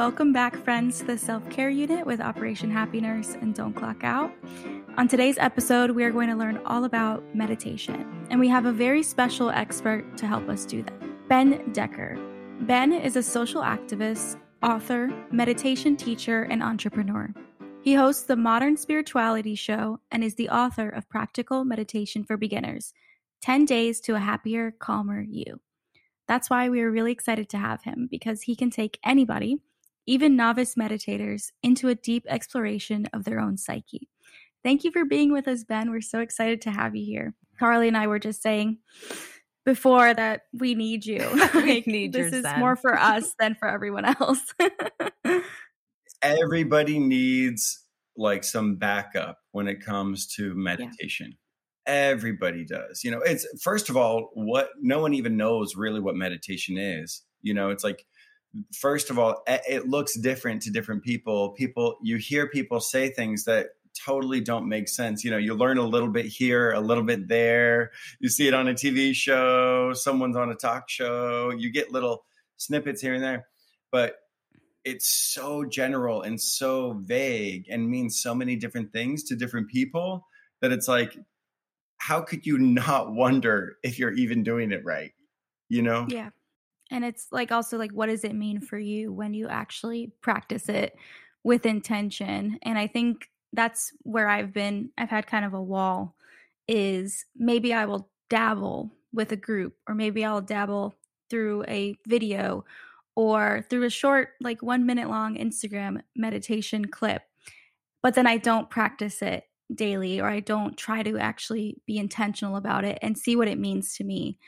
[0.00, 4.02] welcome back, friends, to the self care unit with Operation Happy Nurse and Don't Clock
[4.02, 4.32] Out.
[4.96, 8.72] On today's episode, we are going to learn all about meditation, and we have a
[8.72, 12.16] very special expert to help us do that Ben Decker.
[12.62, 17.28] Ben is a social activist, author, meditation teacher, and entrepreneur.
[17.82, 22.94] He hosts the Modern Spirituality Show and is the author of Practical Meditation for Beginners
[23.42, 25.60] 10 Days to a Happier, Calmer You.
[26.26, 29.58] That's why we are really excited to have him because he can take anybody,
[30.06, 34.08] even novice meditators, into a deep exploration of their own psyche.
[34.62, 35.90] Thank you for being with us, Ben.
[35.90, 37.34] We're so excited to have you here.
[37.58, 38.78] Carly and I were just saying
[39.64, 41.26] before that we need you.
[41.54, 42.22] we need you.
[42.24, 42.60] this is Zen.
[42.60, 44.40] more for us than for everyone else.
[46.22, 47.84] Everybody needs
[48.16, 51.36] like some backup when it comes to meditation.
[51.86, 53.02] Everybody does.
[53.02, 57.22] You know, it's first of all, what no one even knows really what meditation is.
[57.42, 58.04] You know, it's like
[58.74, 61.50] first of all, it looks different to different people.
[61.50, 63.68] People you hear people say things that
[64.04, 65.24] totally don't make sense.
[65.24, 67.90] You know, you learn a little bit here, a little bit there.
[68.20, 72.24] You see it on a TV show, someone's on a talk show, you get little
[72.56, 73.46] snippets here and there.
[73.90, 74.16] But
[74.84, 80.26] it's so general and so vague and means so many different things to different people
[80.60, 81.16] that it's like
[81.98, 85.12] how could you not wonder if you're even doing it right
[85.68, 86.30] you know yeah.
[86.90, 90.68] And it's like also like what does it mean for you when you actually practice
[90.68, 90.96] it
[91.44, 92.58] with intention?
[92.62, 96.16] And I think that's where I've been I've had kind of a wall
[96.68, 100.94] is maybe I will dabble with a group or maybe I'll dabble
[101.28, 102.64] through a video
[103.16, 107.22] or through a short like 1 minute long Instagram meditation clip.
[108.02, 112.56] But then I don't practice it daily or I don't try to actually be intentional
[112.56, 114.38] about it and see what it means to me.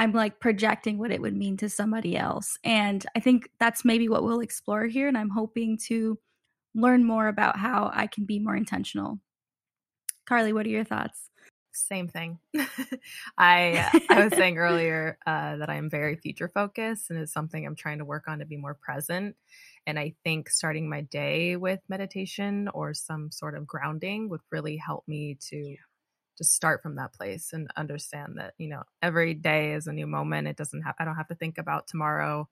[0.00, 2.58] I'm like projecting what it would mean to somebody else.
[2.64, 5.08] And I think that's maybe what we'll explore here.
[5.08, 6.18] And I'm hoping to
[6.74, 9.20] learn more about how I can be more intentional.
[10.24, 11.28] Carly, what are your thoughts?
[11.72, 12.38] Same thing.
[13.36, 17.64] I I was saying earlier uh, that I am very future focused, and it's something
[17.64, 19.36] I'm trying to work on to be more present.
[19.86, 24.78] And I think starting my day with meditation or some sort of grounding would really
[24.78, 25.76] help me to
[26.40, 30.06] just start from that place and understand that you know every day is a new
[30.06, 30.48] moment.
[30.48, 32.48] It doesn't have I don't have to think about tomorrow.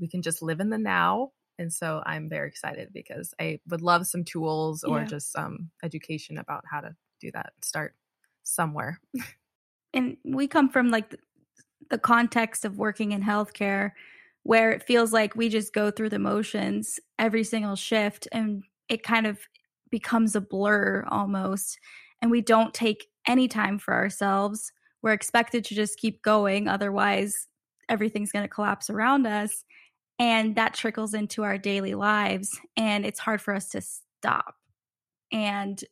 [0.00, 1.32] We can just live in the now.
[1.58, 5.04] And so I'm very excited because I would love some tools or Yeah.
[5.04, 7.52] just some education about how to do that.
[7.62, 7.94] Start
[8.42, 8.98] somewhere.
[9.94, 11.14] and we come from like
[11.90, 13.92] the context of working in healthcare
[14.44, 19.02] where it feels like we just go through the motions every single shift and it
[19.02, 19.38] kind of
[19.90, 21.78] becomes a blur almost
[22.22, 24.72] and we don't take any time for ourselves.
[25.02, 27.48] We're expected to just keep going otherwise
[27.88, 29.64] everything's going to collapse around us
[30.18, 34.54] and that trickles into our daily lives and it's hard for us to stop.
[35.32, 35.82] And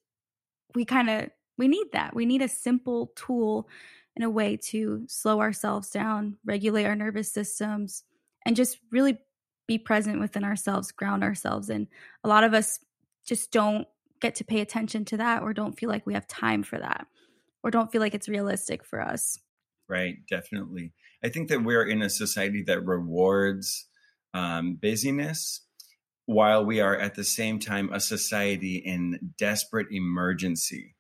[0.74, 2.14] we kind of we need that.
[2.14, 3.68] We need a simple tool
[4.16, 8.04] and a way to slow ourselves down regulate our nervous systems
[8.46, 9.18] and just really
[9.66, 11.86] be present within ourselves ground ourselves and
[12.24, 12.80] a lot of us
[13.24, 13.86] just don't
[14.20, 17.06] get to pay attention to that or don't feel like we have time for that
[17.62, 19.38] or don't feel like it's realistic for us.
[19.88, 20.92] Right definitely.
[21.24, 23.86] I think that we're in a society that rewards
[24.32, 25.62] um, busyness
[26.26, 30.94] while we are at the same time a society in desperate emergency.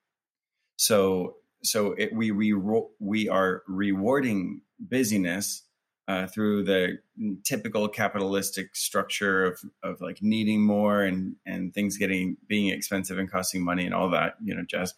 [0.76, 2.54] So so it, we we
[2.98, 5.62] we are rewarding busyness
[6.10, 6.98] uh, through the
[7.44, 13.30] typical capitalistic structure of of like needing more and and things getting being expensive and
[13.30, 14.92] costing money and all that you know jazz.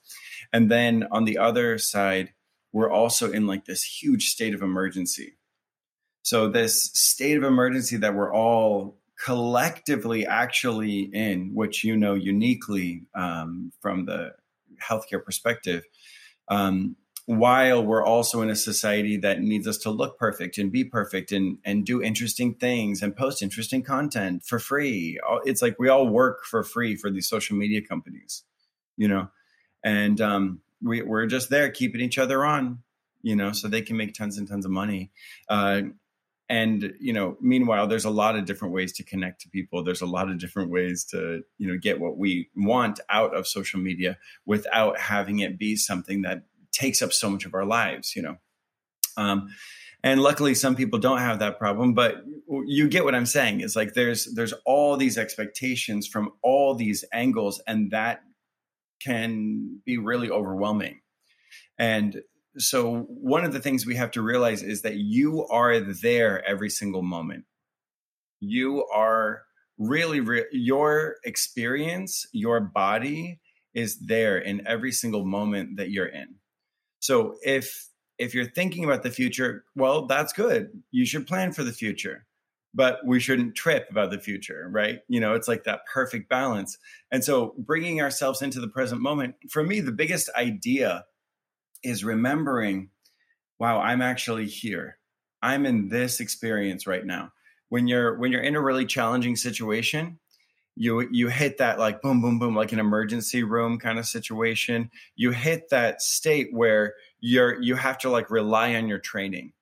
[0.55, 2.33] And then on the other side
[2.72, 5.37] we're also in like this huge state of emergency.
[6.22, 13.03] So this state of emergency that we're all collectively actually in which you know uniquely
[13.15, 14.31] um, from the
[14.83, 15.84] healthcare perspective
[16.49, 16.97] um,
[17.38, 21.33] while we're also in a society that needs us to look perfect and be perfect
[21.33, 25.18] and and do interesting things and post interesting content for free.
[25.45, 28.45] It's like we all work for free for these social media companies
[28.97, 29.28] you know?
[29.84, 32.78] And um, we, we're just there keeping each other on
[33.24, 35.10] you know so they can make tons and tons of money.
[35.48, 35.83] Uh,
[36.48, 39.83] and you know meanwhile there's a lot of different ways to connect to people.
[39.83, 43.47] There's a lot of different ways to you know get what we want out of
[43.47, 46.42] social media without having it be something that
[46.72, 48.36] takes up so much of our lives you know?
[49.16, 49.48] Um,
[50.03, 52.22] and luckily some people don't have that problem but
[52.66, 53.60] you get what i'm saying.
[53.60, 58.22] It's like there's there's all these expectations from all these angles and that
[59.03, 61.01] can be really overwhelming.
[61.78, 62.22] And
[62.59, 66.71] so one of the things we have to realize is that you are there every
[66.71, 67.45] single moment.
[68.41, 69.42] You are
[69.78, 73.41] really, re- your experience, your body
[73.74, 76.36] is there in every single moment that you're in.
[77.03, 77.89] So if
[78.19, 80.71] if you're thinking about the future, well, that's good.
[80.93, 82.27] You should plan for the future,
[82.72, 85.01] but we shouldn't trip about the future, right?
[85.09, 86.78] You know, it's like that perfect balance.
[87.10, 91.04] And so bringing ourselves into the present moment, for me, the biggest idea
[91.83, 92.91] is remembering,
[93.59, 94.98] wow, I'm actually here.
[95.43, 97.33] I'm in this experience right now.
[97.71, 100.21] When you're when you're in a really challenging situation,
[100.74, 104.91] you you hit that like boom boom boom like an emergency room kind of situation.
[105.16, 109.53] You hit that state where you're you have to like rely on your training.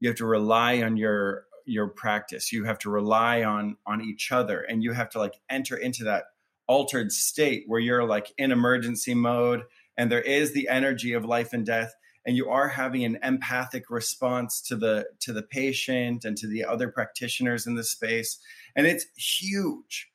[0.00, 2.52] You have to rely on your your practice.
[2.52, 6.04] You have to rely on on each other and you have to like enter into
[6.04, 6.24] that
[6.66, 9.64] altered state where you're like in emergency mode
[9.96, 11.94] and there is the energy of life and death
[12.26, 16.64] and you are having an empathic response to the to the patient and to the
[16.64, 18.38] other practitioners in the space.
[18.76, 20.08] And it's huge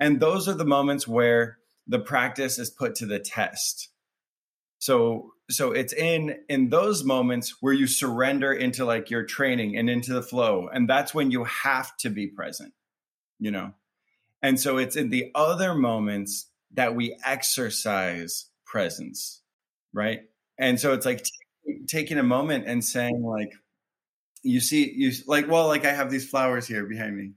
[0.00, 3.88] and those are the moments where the practice is put to the test.
[4.78, 9.88] So so it's in in those moments where you surrender into like your training and
[9.88, 12.74] into the flow and that's when you have to be present,
[13.38, 13.72] you know.
[14.42, 19.42] And so it's in the other moments that we exercise presence,
[19.92, 20.20] right?
[20.58, 23.52] And so it's like t- taking a moment and saying like
[24.42, 27.32] you see you like well like I have these flowers here behind me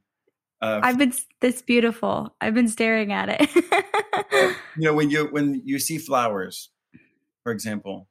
[0.62, 2.36] uh, I've been this beautiful.
[2.40, 3.50] I've been staring at it.
[4.78, 6.70] you know, when you when you see flowers,
[7.44, 8.08] for example,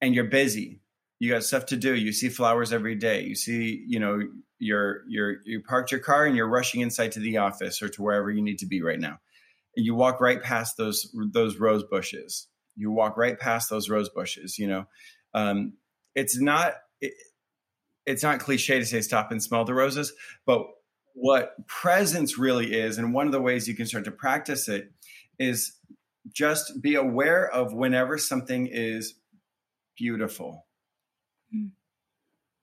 [0.00, 0.80] and you're busy,
[1.18, 1.94] you got stuff to do.
[1.94, 3.24] You see flowers every day.
[3.24, 4.20] You see, you know,
[4.60, 8.02] you're you're you parked your car and you're rushing inside to the office or to
[8.02, 9.18] wherever you need to be right now.
[9.76, 12.46] And you walk right past those those rose bushes.
[12.76, 14.56] You walk right past those rose bushes.
[14.56, 14.84] You know,
[15.34, 15.72] um,
[16.14, 16.74] it's not.
[17.00, 17.12] It,
[18.06, 20.12] it's not cliche to say stop and smell the roses,
[20.46, 20.64] but
[21.18, 24.92] what presence really is, and one of the ways you can start to practice it
[25.38, 25.72] is
[26.32, 29.14] just be aware of whenever something is
[29.96, 30.66] beautiful.
[31.54, 31.70] Mm.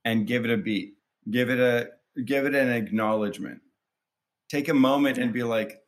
[0.06, 0.96] and give it a beat.
[1.30, 1.90] Give it a
[2.22, 3.62] give it an acknowledgement.
[4.50, 5.82] Take a moment and be like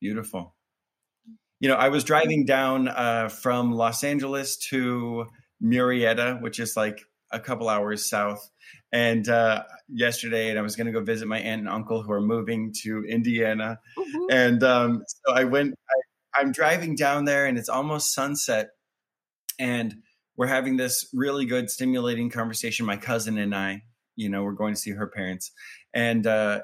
[0.00, 0.54] beautiful.
[1.60, 5.26] You know i was driving down uh, from los angeles to
[5.62, 7.00] murrieta which is like
[7.30, 8.48] a couple hours south
[8.92, 12.12] and uh, yesterday, and I was going to go visit my aunt and uncle who
[12.12, 13.78] are moving to Indiana.
[13.98, 14.24] Mm-hmm.
[14.30, 15.74] And um, so I went.
[15.88, 18.70] I, I'm driving down there, and it's almost sunset,
[19.58, 19.94] and
[20.36, 22.86] we're having this really good, stimulating conversation.
[22.86, 23.82] My cousin and I,
[24.16, 25.50] you know, we're going to see her parents,
[25.92, 26.60] and uh,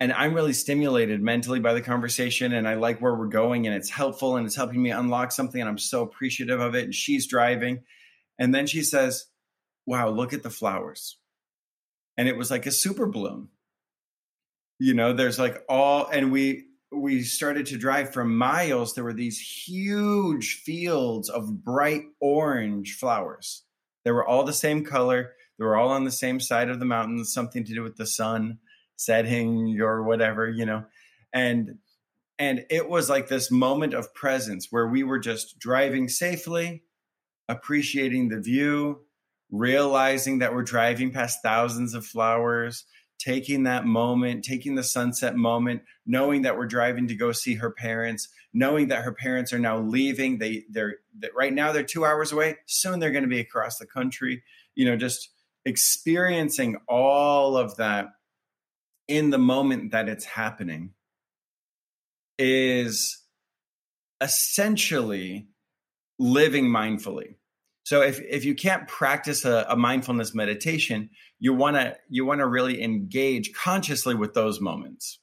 [0.00, 3.74] and I'm really stimulated mentally by the conversation, and I like where we're going, and
[3.74, 6.84] it's helpful, and it's helping me unlock something, and I'm so appreciative of it.
[6.84, 7.82] And she's driving,
[8.38, 9.26] and then she says
[9.88, 11.16] wow, look at the flowers.
[12.18, 13.48] And it was like a super bloom.
[14.78, 18.94] You know, there's like all, and we, we started to drive for miles.
[18.94, 23.64] There were these huge fields of bright orange flowers.
[24.04, 25.32] They were all the same color.
[25.58, 28.06] They were all on the same side of the mountain, something to do with the
[28.06, 28.58] sun
[28.96, 30.84] setting or whatever, you know.
[31.32, 31.78] And
[32.38, 36.84] and it was like this moment of presence where we were just driving safely,
[37.48, 39.00] appreciating the view,
[39.50, 42.84] realizing that we're driving past thousands of flowers,
[43.18, 47.70] taking that moment, taking the sunset moment, knowing that we're driving to go see her
[47.70, 50.38] parents, knowing that her parents are now leaving.
[50.38, 52.56] They they're that right now they're 2 hours away.
[52.66, 54.42] Soon they're going to be across the country.
[54.74, 55.30] You know, just
[55.64, 58.10] experiencing all of that
[59.08, 60.92] in the moment that it's happening
[62.38, 63.18] is
[64.20, 65.48] essentially
[66.18, 67.34] living mindfully
[67.88, 71.08] so if if you can't practice a, a mindfulness meditation,
[71.38, 75.20] you want to you want to really engage consciously with those moments.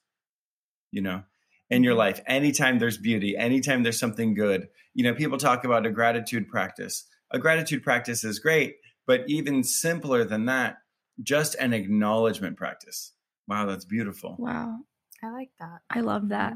[0.90, 1.22] You know,
[1.70, 1.98] in your mm-hmm.
[1.98, 4.66] life, anytime there's beauty, anytime there's something good.
[4.94, 7.06] You know, people talk about a gratitude practice.
[7.30, 8.74] A gratitude practice is great,
[9.06, 10.78] but even simpler than that,
[11.22, 13.12] just an acknowledgement practice.
[13.46, 14.34] Wow, that's beautiful.
[14.40, 14.78] Wow.
[15.22, 15.82] I like that.
[15.88, 16.54] I love that.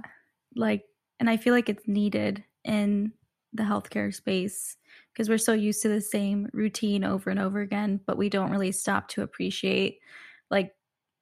[0.57, 0.83] Like,
[1.21, 3.13] and I feel like it's needed in
[3.53, 4.77] the healthcare space
[5.13, 8.51] because we're so used to the same routine over and over again, but we don't
[8.51, 9.99] really stop to appreciate
[10.51, 10.73] like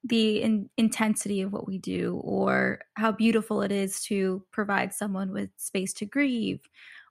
[0.05, 5.33] the in- intensity of what we do or how beautiful it is to provide someone
[5.33, 6.61] with space to grieve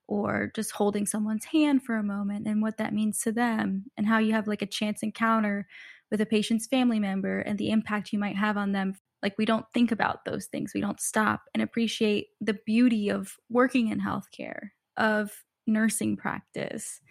[0.07, 4.07] or just holding someone's hand for a moment and what that means to them and
[4.07, 5.67] how you have like a chance encounter
[6.09, 8.93] with a patient's family member and the impact you might have on them.
[9.21, 10.71] Like we don't think about those things.
[10.73, 15.31] We don't stop and appreciate the beauty of working in healthcare of
[15.65, 17.01] nursing practice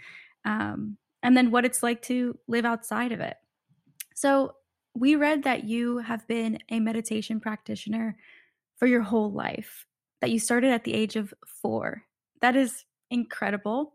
[0.44, 3.36] um, and then what it's like to live outside of it
[4.14, 4.54] so
[4.96, 8.16] we read that you have been a meditation practitioner
[8.76, 9.86] for your whole life,
[10.20, 12.02] that you started at the age of four.
[12.40, 13.92] That is incredible.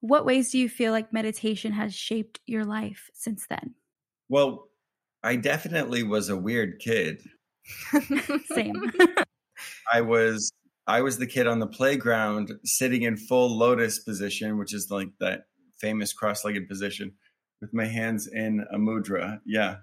[0.00, 3.74] What ways do you feel like meditation has shaped your life since then?
[4.28, 4.68] Well,
[5.22, 7.22] I definitely was a weird kid.
[8.46, 8.92] Same.
[9.92, 10.52] I was
[10.86, 15.08] I was the kid on the playground sitting in full lotus position, which is like
[15.20, 15.46] that
[15.78, 17.12] famous cross-legged position
[17.60, 19.40] with my hands in a mudra.
[19.44, 19.76] Yeah.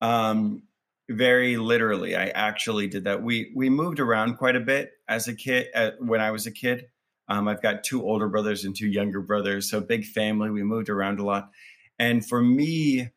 [0.00, 0.64] Um
[1.10, 3.22] very literally I actually did that.
[3.22, 6.52] We we moved around quite a bit as a kid uh, when I was a
[6.52, 6.86] kid.
[7.28, 10.50] Um, I've got two older brothers and two younger brothers, so big family.
[10.50, 11.50] We moved around a lot.
[11.98, 13.10] And for me,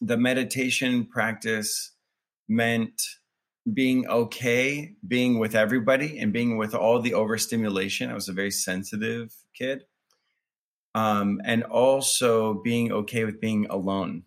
[0.00, 1.92] the meditation practice
[2.48, 3.02] meant
[3.72, 8.10] being okay being with everybody and being with all the overstimulation.
[8.10, 9.84] I was a very sensitive kid.
[10.94, 14.24] Um, and also being okay with being alone,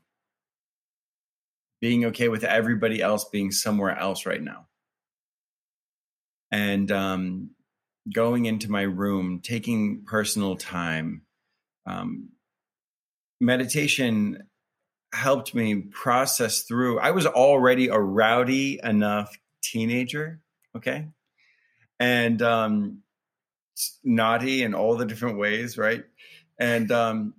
[1.81, 4.67] being okay with everybody else being somewhere else right now.
[6.51, 7.49] And um,
[8.13, 11.23] going into my room, taking personal time.
[11.85, 12.29] Um,
[13.41, 14.43] meditation
[15.13, 16.99] helped me process through.
[16.99, 20.41] I was already a rowdy enough teenager,
[20.75, 21.07] okay,
[21.99, 23.03] and um,
[24.03, 26.03] naughty in all the different ways, right?
[26.59, 27.35] And um,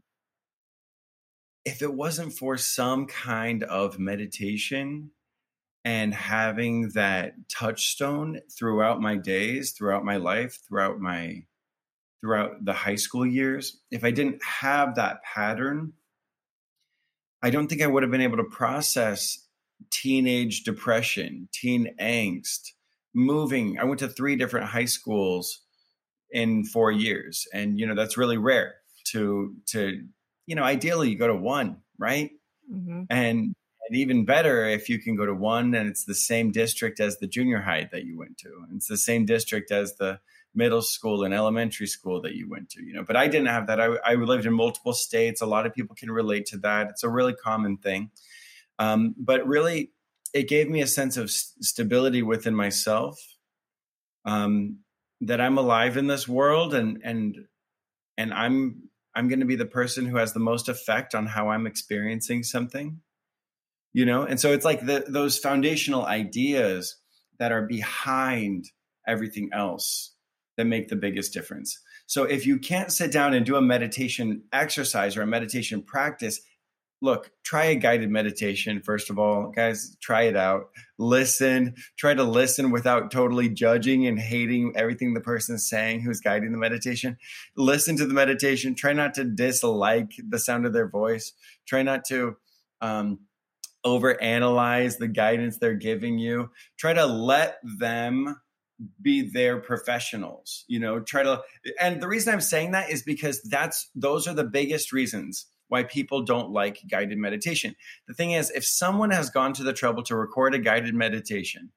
[1.64, 5.10] if it wasn't for some kind of meditation
[5.84, 11.44] and having that touchstone throughout my days, throughout my life, throughout my
[12.20, 15.92] throughout the high school years, if I didn't have that pattern,
[17.44, 19.38] I don't think I would have been able to process
[19.90, 22.70] teenage depression, teen angst,
[23.12, 23.78] moving.
[23.78, 25.60] I went to three different high schools
[26.30, 28.76] in 4 years and you know that's really rare
[29.12, 30.02] to to
[30.46, 32.30] you know ideally you go to one, right?
[32.72, 33.02] Mm-hmm.
[33.10, 33.54] And
[33.86, 37.18] and even better if you can go to one and it's the same district as
[37.18, 38.64] the junior high that you went to.
[38.74, 40.18] It's the same district as the
[40.54, 43.04] middle school and elementary school that you went to, you know.
[43.04, 43.80] But I didn't have that.
[43.80, 45.40] I, I lived in multiple states.
[45.40, 46.90] A lot of people can relate to that.
[46.90, 48.10] It's a really common thing.
[48.78, 49.92] Um, but really,
[50.32, 53.18] it gave me a sense of stability within myself.
[54.24, 54.78] Um,
[55.20, 57.46] that I'm alive in this world, and and
[58.16, 61.48] and I'm I'm going to be the person who has the most effect on how
[61.48, 63.00] I'm experiencing something.
[63.92, 66.96] You know, and so it's like the, those foundational ideas
[67.38, 68.64] that are behind
[69.06, 70.13] everything else
[70.56, 71.78] that make the biggest difference.
[72.06, 76.40] So if you can't sit down and do a meditation exercise or a meditation practice,
[77.00, 79.50] look, try a guided meditation first of all.
[79.54, 80.70] Guys, try it out.
[80.98, 86.52] Listen, try to listen without totally judging and hating everything the person's saying who's guiding
[86.52, 87.18] the meditation.
[87.56, 88.74] Listen to the meditation.
[88.74, 91.32] Try not to dislike the sound of their voice.
[91.66, 92.36] Try not to
[92.80, 93.20] um
[93.84, 96.50] overanalyze the guidance they're giving you.
[96.78, 98.40] Try to let them
[99.00, 101.40] be their professionals you know try to
[101.80, 105.82] and the reason i'm saying that is because that's those are the biggest reasons why
[105.82, 107.74] people don't like guided meditation.
[108.06, 111.70] The thing is if someone has gone to the trouble to record a guided meditation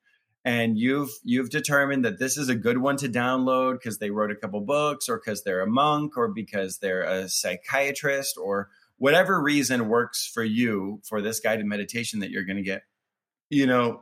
[0.46, 4.32] and you've you've determined that this is a good one to download because they wrote
[4.32, 9.42] a couple books or because they're a monk or because they're a psychiatrist or whatever
[9.42, 12.84] reason works for you for this guided meditation that you're going to get
[13.50, 14.02] you know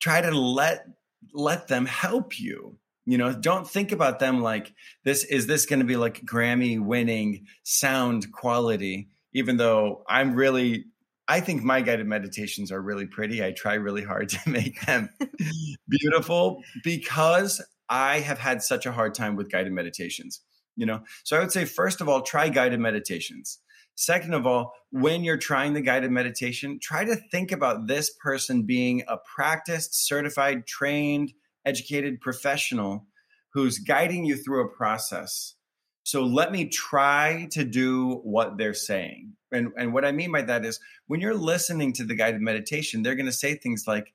[0.00, 0.86] try to let
[1.32, 2.78] let them help you.
[3.06, 4.72] You know don't think about them like
[5.04, 9.08] this is this going to be like grammy winning sound quality?
[9.34, 10.86] Even though i'm really
[11.28, 13.44] i think my guided meditations are really pretty.
[13.44, 15.10] I try really hard to make them
[15.88, 20.40] beautiful because i have had such a hard time with guided meditations
[20.76, 21.02] you know?
[21.24, 23.58] So i would say first of all try guided meditations
[23.96, 28.62] Second of all, when you're trying the guided meditation, try to think about this person
[28.62, 31.32] being a practiced, certified, trained,
[31.64, 33.06] educated professional
[33.52, 35.54] who's guiding you through a process.
[36.02, 39.34] So let me try to do what they're saying.
[39.52, 43.02] And, and what I mean by that is when you're listening to the guided meditation,
[43.02, 44.12] they're going to say things like,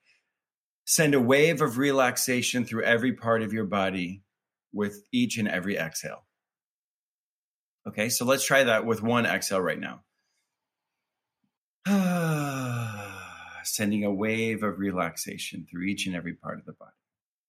[0.85, 4.23] send a wave of relaxation through every part of your body
[4.73, 6.25] with each and every exhale.
[7.87, 10.01] Okay, so let's try that with one exhale right now.
[13.63, 16.91] Sending a wave of relaxation through each and every part of the body.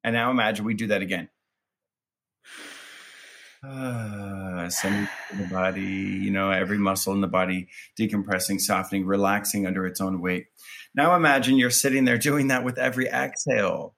[0.05, 1.29] And now imagine we do that again.
[4.71, 7.69] sending the body, you know, every muscle in the body
[7.99, 10.47] decompressing, softening, relaxing under its own weight.
[10.95, 13.95] Now imagine you're sitting there doing that with every exhale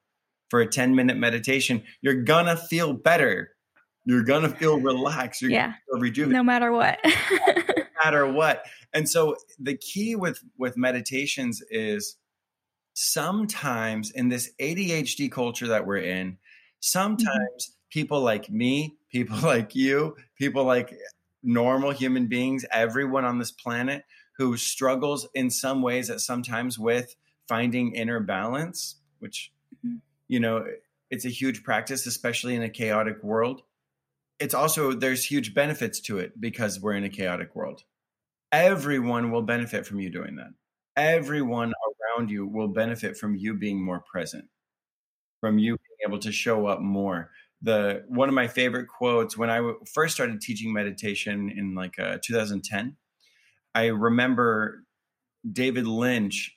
[0.50, 1.84] for a 10 minute meditation.
[2.00, 3.51] You're gonna feel better
[4.04, 5.42] you're gonna feel relaxed.
[5.42, 5.74] You're yeah.
[5.90, 6.36] rejuvenated.
[6.36, 6.98] No matter what.
[8.04, 8.64] No matter what.
[8.92, 12.16] And so the key with with meditations is
[12.94, 16.38] sometimes in this ADHD culture that we're in,
[16.80, 17.72] sometimes mm-hmm.
[17.90, 20.96] people like me, people like you, people like
[21.42, 24.04] normal human beings, everyone on this planet
[24.36, 27.14] who struggles in some ways at sometimes with
[27.48, 29.52] finding inner balance, which
[29.84, 29.96] mm-hmm.
[30.28, 30.66] you know,
[31.10, 33.62] it's a huge practice especially in a chaotic world.
[34.42, 37.84] It's also there's huge benefits to it because we're in a chaotic world.
[38.50, 40.50] Everyone will benefit from you doing that.
[40.96, 44.46] Everyone around you will benefit from you being more present,
[45.40, 47.30] from you being able to show up more.
[47.62, 52.00] The one of my favorite quotes when I w- first started teaching meditation in like
[52.00, 52.96] uh, 2010,
[53.76, 54.82] I remember
[55.50, 56.56] David Lynch,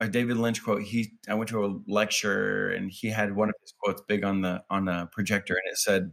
[0.00, 0.82] a David Lynch quote.
[0.82, 4.40] He I went to a lecture and he had one of his quotes big on
[4.40, 6.12] the on a projector, and it said,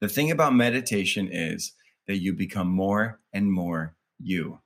[0.00, 1.72] "The thing about meditation is
[2.06, 4.60] that you become more and more you."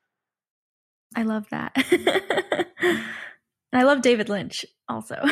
[1.16, 1.72] I love that.
[1.90, 3.04] and
[3.72, 5.16] I love David Lynch also.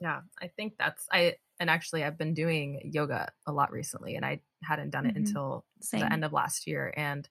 [0.00, 4.24] yeah, I think that's I and actually I've been doing yoga a lot recently and
[4.24, 5.26] I hadn't done it mm-hmm.
[5.26, 6.00] until Same.
[6.00, 7.28] the end of last year and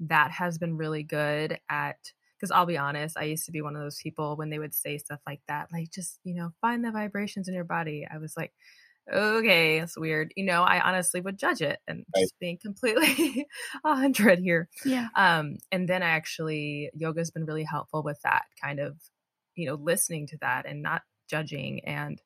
[0.00, 1.98] that has been really good at
[2.38, 4.74] because I'll be honest, I used to be one of those people when they would
[4.74, 8.06] say stuff like that, like just, you know, find the vibrations in your body.
[8.08, 8.52] I was like,
[9.12, 10.32] okay, it's weird.
[10.36, 12.22] You know, I honestly would judge it and right.
[12.22, 13.46] just being completely
[13.84, 14.68] a hundred here.
[14.84, 15.08] Yeah.
[15.14, 18.96] Um, and then I actually yoga's been really helpful with that kind of,
[19.54, 22.20] you know, listening to that and not judging and,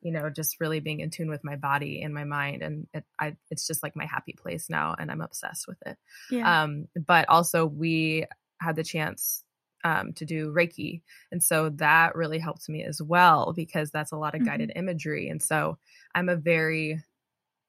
[0.00, 2.62] you know, just really being in tune with my body and my mind.
[2.62, 5.96] And it, I, it's just like my happy place now, and I'm obsessed with it.
[6.30, 6.62] Yeah.
[6.62, 8.26] Um, but also we
[8.60, 9.44] had the chance
[9.84, 11.02] um, to do Reiki.
[11.30, 14.78] And so that really helped me as well because that's a lot of guided mm-hmm.
[14.78, 15.28] imagery.
[15.28, 15.78] And so
[16.14, 17.02] I'm a very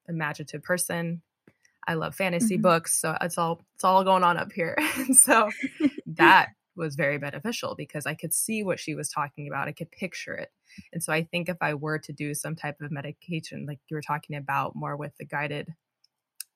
[0.08, 1.22] imaginative person.
[1.86, 2.62] I love fantasy mm-hmm.
[2.62, 4.76] books, so it's all it's all going on up here.
[4.96, 5.50] and so
[6.06, 9.68] that was very beneficial because I could see what she was talking about.
[9.68, 10.50] I could picture it.
[10.92, 13.96] And so I think if I were to do some type of medication like you
[13.96, 15.74] were talking about more with the guided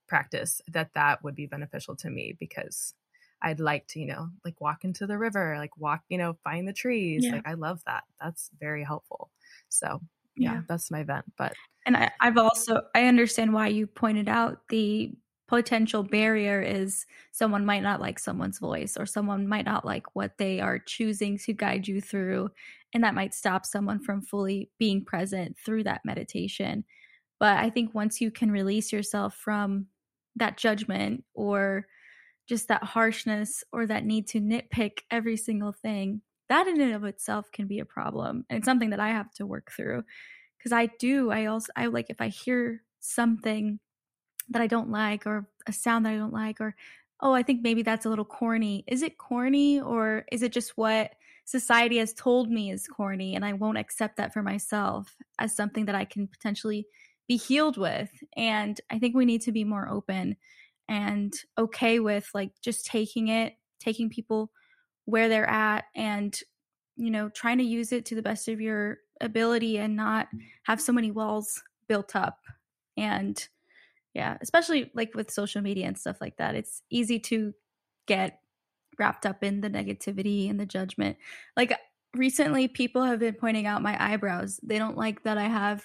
[0.06, 2.94] practice that that would be beneficial to me because
[3.42, 6.66] I'd like to, you know, like walk into the river, like walk, you know, find
[6.66, 7.24] the trees.
[7.24, 7.32] Yeah.
[7.32, 8.04] Like I love that.
[8.20, 9.30] That's very helpful.
[9.68, 10.00] So
[10.36, 10.60] yeah, yeah.
[10.68, 11.26] that's my vent.
[11.36, 11.54] But
[11.86, 15.12] and I, I've also I understand why you pointed out the
[15.46, 20.38] potential barrier is someone might not like someone's voice or someone might not like what
[20.38, 22.50] they are choosing to guide you through
[22.94, 26.82] and that might stop someone from fully being present through that meditation
[27.38, 29.86] but i think once you can release yourself from
[30.34, 31.86] that judgment or
[32.46, 37.04] just that harshness or that need to nitpick every single thing, that in and of
[37.04, 38.44] itself can be a problem.
[38.48, 40.04] And it's something that I have to work through
[40.58, 41.30] because I do.
[41.30, 43.78] I also, I like if I hear something
[44.50, 46.74] that I don't like or a sound that I don't like, or,
[47.20, 48.84] oh, I think maybe that's a little corny.
[48.86, 51.12] Is it corny or is it just what
[51.46, 55.86] society has told me is corny and I won't accept that for myself as something
[55.86, 56.86] that I can potentially
[57.26, 58.10] be healed with?
[58.36, 60.36] And I think we need to be more open
[60.88, 64.50] and okay with like just taking it, taking people
[65.06, 66.38] where they're at and
[66.96, 70.28] you know, trying to use it to the best of your ability and not
[70.64, 72.38] have so many walls built up.
[72.96, 73.46] And
[74.14, 76.54] yeah, especially like with social media and stuff like that.
[76.54, 77.52] It's easy to
[78.06, 78.38] get
[78.98, 81.16] wrapped up in the negativity and the judgment.
[81.56, 81.76] Like
[82.14, 84.60] recently people have been pointing out my eyebrows.
[84.62, 85.84] They don't like that I have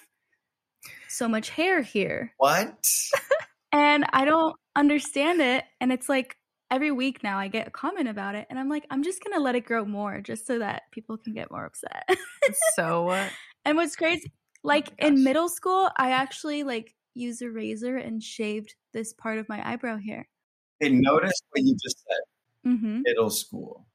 [1.08, 2.32] so much hair here.
[2.38, 2.88] What?
[3.72, 5.64] and I don't understand it.
[5.80, 6.36] And it's like
[6.70, 9.42] every week now I get a comment about it, and I'm like, I'm just gonna
[9.42, 12.08] let it grow more just so that people can get more upset.
[12.74, 13.10] so,
[13.64, 14.30] and what's crazy, oh
[14.62, 19.38] like oh in middle school, I actually like used a razor and shaved this part
[19.38, 20.28] of my eyebrow hair.
[20.78, 22.70] Hey, notice what you just said.
[22.70, 23.02] Mm-hmm.
[23.02, 23.86] Middle school.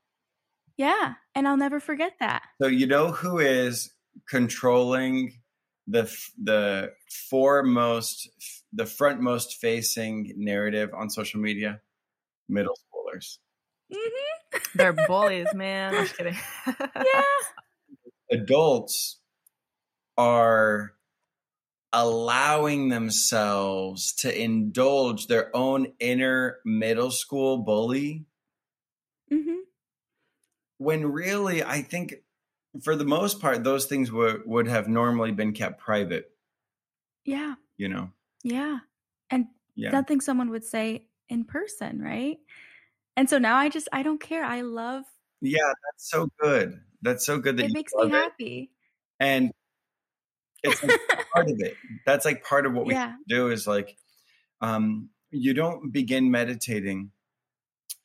[0.78, 2.44] Yeah, and I'll never forget that.
[2.62, 3.92] So you know who is
[4.28, 5.40] controlling
[5.88, 6.92] the the
[7.30, 8.30] foremost
[8.74, 11.82] the frontmost facing narrative on social media?
[12.50, 13.38] Middle schoolers.
[13.94, 14.58] Mm-hmm.
[14.76, 15.96] they're bullies man.
[15.96, 16.38] I'm just kidding.
[16.78, 17.22] Yeah.
[18.40, 19.20] Adults
[20.18, 20.94] are
[21.94, 28.26] allowing themselves to indulge their own inner middle school bully.
[29.32, 29.62] Mm-hmm.
[30.78, 32.14] when really i think
[32.84, 36.32] for the most part, those things would would have normally been kept private.
[37.24, 37.56] Yeah.
[37.78, 38.12] You know.
[38.44, 38.80] Yeah.
[39.30, 39.92] And yeah.
[39.92, 42.38] nothing someone would say in person, right?
[43.18, 44.44] And so now I just I don't care.
[44.44, 45.04] I love
[45.42, 46.80] Yeah, that's so good.
[47.02, 48.72] That's so good that it makes me happy.
[49.20, 49.24] It.
[49.24, 49.52] And
[50.64, 51.00] it's like
[51.34, 51.76] part of it.
[52.06, 53.16] That's like part of what we yeah.
[53.28, 53.98] do is like
[54.62, 57.12] um you don't begin meditating.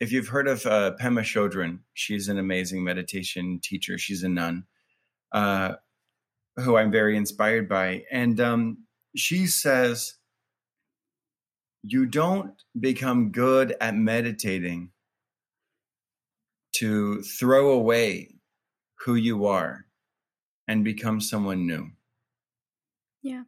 [0.01, 3.99] If you've heard of uh, Pema Chodron, she's an amazing meditation teacher.
[3.99, 4.65] She's a nun,
[5.33, 5.75] uh,
[6.57, 8.85] who I'm very inspired by, and um,
[9.15, 10.15] she says
[11.83, 14.91] you don't become good at meditating
[16.73, 18.37] to throw away
[19.01, 19.87] who you are
[20.69, 21.91] and become someone new.
[23.23, 23.43] Yeah.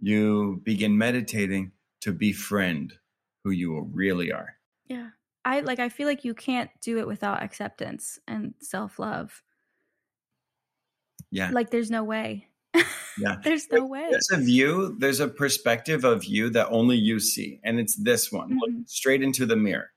[0.00, 2.94] You begin meditating to befriend
[3.42, 4.56] who you really are.
[4.86, 5.10] Yeah.
[5.46, 9.42] I like I feel like you can't do it without acceptance and self-love.
[11.30, 11.50] Yeah.
[11.52, 12.48] Like there's no way.
[13.18, 13.36] Yeah.
[13.44, 14.08] there's no way.
[14.10, 17.60] There's a view, there's a perspective of you that only you see.
[17.64, 18.58] And it's this one.
[18.58, 18.88] Look Mhm.
[18.88, 19.92] straight into the mirror.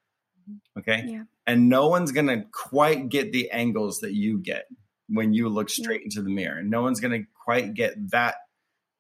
[0.77, 1.03] Okay.
[1.07, 1.23] Yeah.
[1.47, 4.67] And no one's going to quite get the angles that you get
[5.07, 5.83] when you look Yeah.
[5.83, 6.59] straight into the mirror.
[6.59, 8.35] And no one's going to quite get that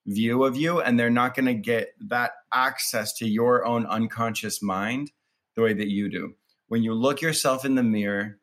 [0.07, 0.81] view of you.
[0.81, 5.11] And they're not going to get that access to your own unconscious mind
[5.55, 6.35] the way that you do.
[6.69, 8.39] When you look yourself in the mirror,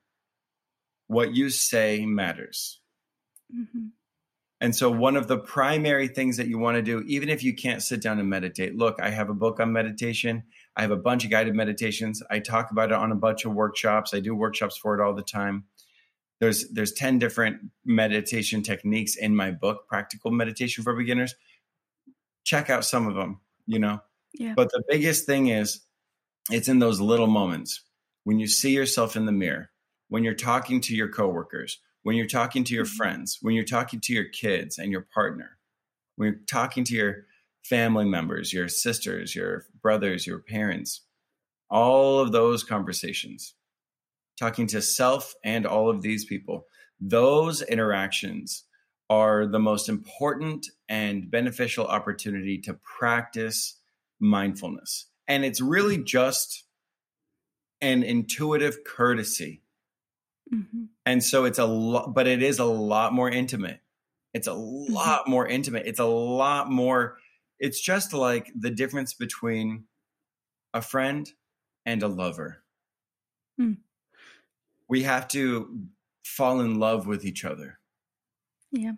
[1.07, 2.81] what you say matters.
[3.55, 3.93] Mhm.
[4.61, 7.55] And so, one of the primary things that you want to do, even if you
[7.55, 10.45] can't sit down and meditate, look, I have a book on meditation.
[10.75, 12.23] I have a bunch of guided meditations.
[12.31, 14.13] I talk about it on a bunch of workshops.
[14.13, 15.65] I do workshops for it all the time.
[16.41, 21.35] There's there's 10 different meditation techniques in my book, Practical Meditation for Beginners.
[22.45, 24.01] Check out some of them, you know.
[24.35, 24.55] Yeah.
[24.55, 25.81] But the biggest thing is
[26.51, 27.83] it's in those little moments
[28.27, 29.71] when you see yourself in the mirror,
[30.09, 32.97] when you're talking to your coworkers, when you're talking to your Mhm.
[32.97, 35.59] friends, when you're talking to your kids and your partner,
[36.17, 37.27] when you're talking to your
[37.63, 41.03] family members, your sisters, your brothers, your parents,
[41.71, 43.55] all of those conversations,
[44.37, 46.67] talking to self and all of these people,
[46.99, 48.65] those interactions
[49.09, 53.81] are the most important and beneficial opportunity to practice
[54.19, 55.07] mindfulness.
[55.29, 56.66] And it's really just
[57.81, 59.63] an intuitive courtesy.
[60.53, 60.91] Mhm.
[61.05, 63.81] and so it's a lot but it is a lot more intimate.
[64.33, 65.87] It's a lot more intimate.
[65.87, 67.19] It's a lot more
[67.59, 69.87] it's just like the difference between
[70.73, 71.33] a friend
[71.85, 72.63] and a lover.
[73.59, 73.73] Hmm.
[74.89, 75.89] we have to
[76.23, 77.81] fall in love with each other.
[78.71, 78.93] Yeah.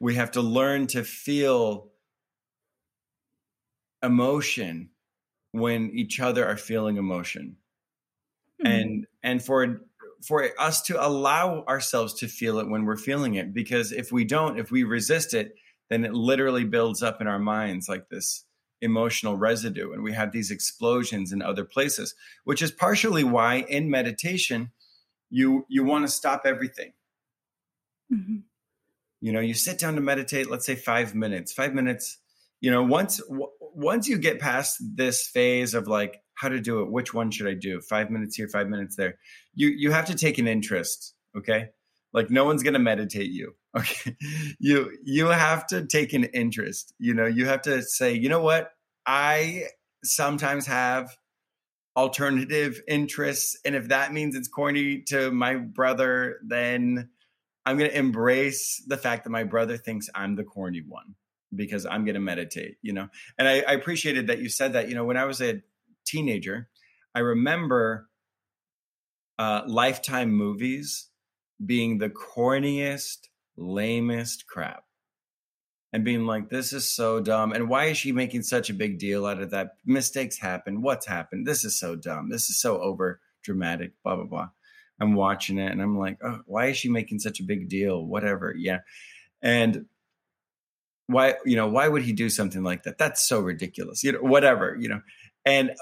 [0.00, 1.92] we have to learn to feel
[4.02, 4.90] emotion
[5.52, 7.56] when each other are feeling emotion
[8.64, 8.70] Mhm.
[8.70, 9.80] and and for
[10.26, 14.24] for us to allow ourselves to feel it when we're feeling it because if we
[14.24, 15.54] don't if we resist it
[15.90, 18.44] then it literally builds up in our minds like this
[18.80, 23.90] emotional residue and we have these explosions in other places which is partially why in
[23.90, 24.70] meditation
[25.30, 26.92] you you want to stop everything
[28.12, 28.42] Mhm.
[29.20, 32.18] you know you sit down to meditate let's say 5 minutes 5 minutes
[32.60, 36.80] you know once w- once you get past this phase of like how to do
[36.80, 37.80] it which one should i do?
[37.80, 39.18] 5 minutes here 5 minutes there.
[39.54, 41.68] You you have to take an interest okay?
[42.12, 44.16] Like no one's going to meditate you okay?
[44.58, 47.26] You you have to take an interest you know?
[47.26, 48.72] You have to say you know what?
[49.06, 49.64] I
[50.04, 51.16] sometimes have
[51.96, 57.10] alternative interests and if that means it's corny to my brother then
[57.66, 61.14] i'm going to embrace the fact that my brother thinks i'm the corny one
[61.54, 63.08] because i'm going to meditate you know?
[63.36, 65.04] And I, I appreciated that you said that you know?
[65.04, 65.60] When i was a
[66.04, 66.68] teenager
[67.14, 68.08] i remember
[69.38, 71.08] uh, lifetime movies
[71.64, 74.84] being the corniest lamest crap
[75.92, 78.98] and being like this is so dumb and why is she making such a big
[78.98, 79.72] deal out of that?
[79.84, 80.82] Mistakes happen.
[80.82, 81.46] What's happened?
[81.46, 82.30] This is so dumb.
[82.30, 84.48] This is so over dramatic blah blah blah.
[85.00, 88.04] I'm watching it and i'm like oh why is she making such a big deal?
[88.04, 88.54] Whatever.
[88.56, 88.78] Yeah.
[89.42, 89.86] And
[91.08, 92.98] why you know why would he do something like that?
[92.98, 94.02] That's so ridiculous.
[94.02, 95.02] You know whatever you know
[95.44, 95.72] and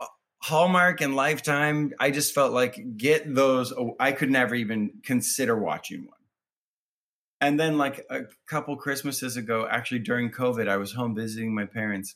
[0.00, 0.06] uh,
[0.42, 6.06] hallmark and lifetime i just felt like get those i could never even consider watching
[6.06, 6.14] one.
[7.40, 11.66] And then like a couple christmases ago actually during covid i was home visiting my
[11.66, 12.14] parents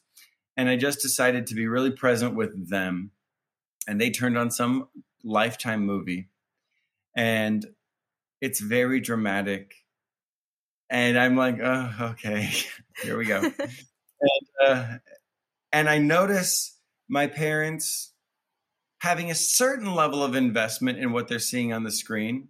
[0.56, 3.10] and i just decided to be really present with them
[3.86, 4.88] and they turned on some
[5.24, 6.28] lifetime movie
[7.16, 7.66] and
[8.40, 9.74] it's very dramatic
[10.88, 12.50] and i'm like oh okay
[13.02, 13.50] here we go.
[14.20, 14.98] And, uh,
[15.70, 16.77] and i notice
[17.08, 18.12] my parents
[19.00, 22.48] having a certain level of investment in what they're seeing on the screen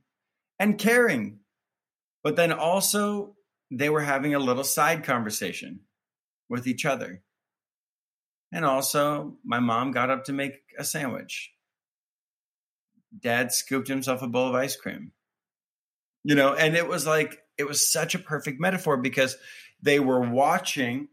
[0.59, 1.41] and caring.
[2.25, 3.37] But then also
[3.71, 5.81] they were having a little side conversation
[6.49, 7.23] with each other.
[8.51, 11.53] And also my mom got up to make a sandwich.
[13.19, 15.13] Dad scooped himself a bowl of ice cream.
[16.25, 19.37] You know and it was like it was such a perfect metaphor because
[19.81, 21.09] they were watching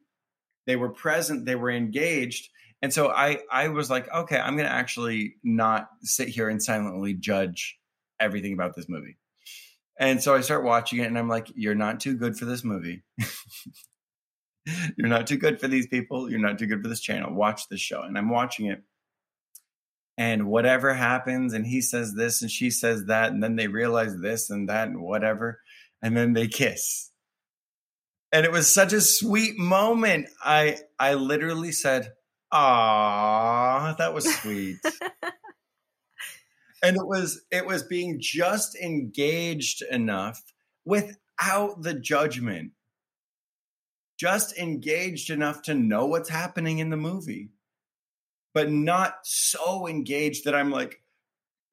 [0.66, 2.50] they were present they were engaged
[2.82, 6.62] And so I I was like, okay, I'm going to actually not sit here and
[6.62, 7.78] silently judge
[8.20, 9.18] everything about this movie.
[10.00, 12.64] And so I start watching it and I'm like, you're not too good for this
[12.64, 13.04] movie.
[14.98, 16.30] you're not too good for these people.
[16.30, 17.34] You're not too good for this channel.
[17.34, 18.02] Watch this show.
[18.02, 18.84] And I'm watching it.
[20.18, 24.16] And whatever happens, and he says this and she says that, and then they realize
[24.18, 25.60] this and that and whatever,
[26.02, 27.12] and then they kiss.
[28.32, 30.28] And it was such a sweet moment.
[30.44, 32.14] I I literally said,
[32.56, 34.78] "Ah, that was sweet."
[36.84, 40.42] and it was it was being just engaged enough
[40.86, 42.72] without the judgment.
[44.18, 47.50] Just engaged enough to know what's happening in the movie
[48.54, 51.02] but not so engaged that i'm like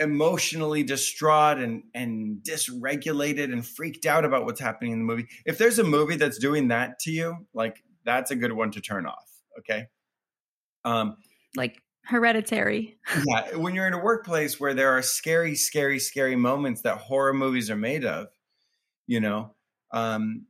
[0.03, 5.29] emotionally distraught and and dysregulated and freaked out about what's happening in the movie.
[5.47, 8.81] If there's a movie that's doing that to you like that's a good one to
[8.81, 9.87] turn off okay
[10.85, 11.16] um
[11.57, 12.99] like hereditary.
[13.27, 17.33] yeah, when you're in a workplace where there are scary, scary, scary moments that horror
[17.33, 18.29] movies are made of,
[19.07, 19.55] you know,
[19.92, 20.47] um,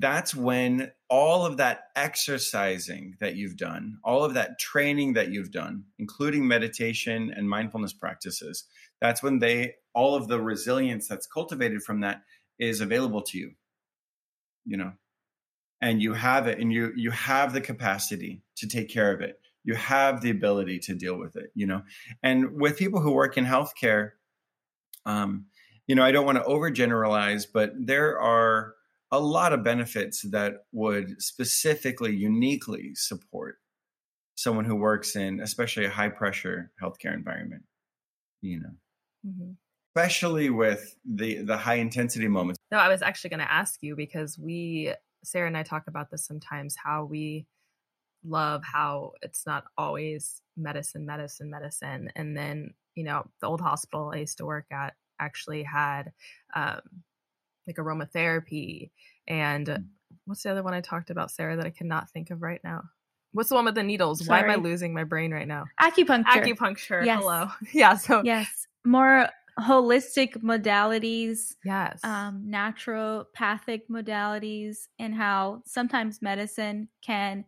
[0.00, 5.50] that's when all of that exercising that you've done, all of that training that you've
[5.50, 8.64] done, including meditation and mindfulness practices,
[9.00, 12.22] that's when they, all of the resilience that's cultivated from that
[12.58, 13.50] is available to you,
[14.64, 14.92] you know,
[15.82, 19.38] and you have it and you, you have the capacity to take care of it.
[19.64, 21.82] You have the ability to deal with it you know?
[22.22, 24.12] And with people who work in healthcare
[25.04, 25.46] um,
[25.86, 28.74] you know i don't want to overgeneralize but there are
[29.10, 33.58] a lot of benefits that would specifically uniquely support
[34.34, 37.62] someone who works in especially a high pressure healthcare environment
[38.40, 38.70] you know?
[39.26, 39.52] Mm-hmm.
[39.94, 42.58] especially with the the high intensity moments.
[42.70, 46.10] No i was actually going to ask you because we sarah and i talk about
[46.10, 47.46] this sometimes how we
[48.24, 52.10] love how it's not always medicine, medicine, medicine.
[52.16, 56.12] And then, you know, the old hospital I used to work at actually had
[56.54, 56.80] um,
[57.66, 58.90] like aromatherapy.
[59.26, 59.84] And mm.
[60.26, 62.82] what's the other one I talked about, Sarah, that I cannot think of right now?
[63.32, 64.24] What's the one with the needles?
[64.24, 64.42] Sorry.
[64.42, 65.64] Why am I losing my brain right now?
[65.80, 66.24] Acupuncture.
[66.26, 67.04] Acupuncture.
[67.04, 67.20] Yes.
[67.22, 67.48] Hello.
[67.72, 67.96] Yeah.
[67.96, 68.66] So, yes.
[68.84, 77.44] More holistic modalities yes um, naturopathic modalities and how sometimes medicine can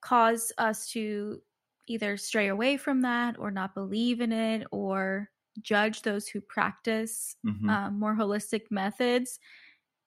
[0.00, 1.40] cause us to
[1.86, 7.36] either stray away from that or not believe in it or judge those who practice
[7.44, 7.68] mm-hmm.
[7.68, 9.38] um, more holistic methods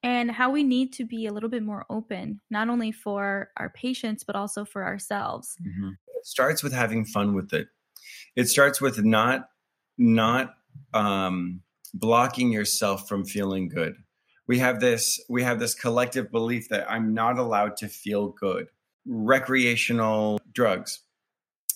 [0.03, 3.69] and how we need to be a little bit more open not only for our
[3.69, 5.89] patients but also for ourselves mm-hmm.
[6.15, 7.67] it starts with having fun with it
[8.35, 9.49] it starts with not
[9.97, 10.55] not
[10.93, 11.61] um,
[11.93, 13.95] blocking yourself from feeling good
[14.47, 18.67] we have this we have this collective belief that i'm not allowed to feel good
[19.05, 20.99] recreational drugs.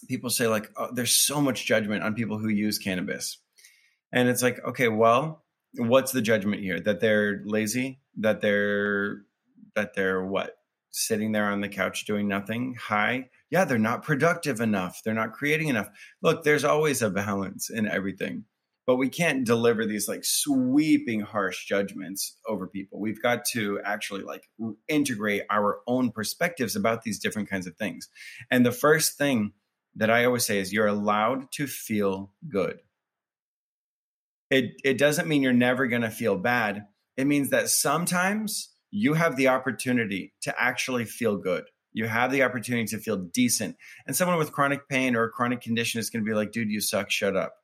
[0.07, 3.37] People say, like, oh, there's so much judgment on people who use cannabis.
[4.11, 5.43] And it's like, okay, well,
[5.77, 6.79] what's the judgment here?
[6.79, 7.99] That they're lazy?
[8.17, 9.21] That they're,
[9.75, 10.57] that they're what?
[10.91, 13.29] Sitting there on the couch doing nothing, high?
[13.49, 15.01] Yeah, they're not productive enough.
[15.03, 15.89] They're not creating enough.
[16.21, 18.45] Look, there's always a balance in everything
[18.87, 22.99] but we can't deliver these like sweeping harsh judgments over people.
[22.99, 24.47] We've got to actually like
[24.87, 28.09] integrate our own perspectives about these different kinds of things.
[28.51, 29.53] And the first thing
[29.97, 32.79] that i always say is you're allowed to feel good.
[34.51, 36.85] It it doesn't mean you're never going to feel bad.
[37.17, 41.63] It means that sometimes you have the opportunity to actually feel good.
[41.93, 43.77] You have the opportunity to feel decent.
[44.05, 46.69] And someone with chronic pain or a chronic condition is going to be like dude
[46.69, 47.09] you suck.
[47.09, 47.55] Shut up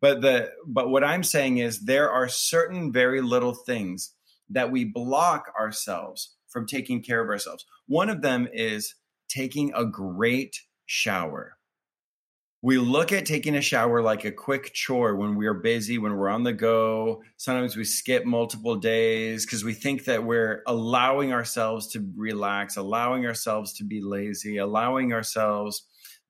[0.00, 4.14] but the but what I'm saying is there are certain very little things
[4.50, 7.64] that we block ourselves from taking care of ourselves.
[7.86, 8.94] One of them is
[9.28, 11.56] taking a great shower.
[12.64, 16.28] We look at taking a shower like a quick chore when we're busy, when we're
[16.28, 17.22] on the go.
[17.36, 23.26] Sometimes we skip multiple days because we think that we're allowing ourselves to relax, allowing
[23.26, 25.82] ourselves to be lazy, allowing ourselves